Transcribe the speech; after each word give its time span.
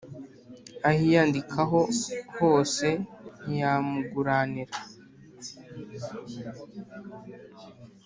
ahiyandikaho 0.89 1.79
hose 2.39 2.87
ntiyamuguranira 3.43 4.77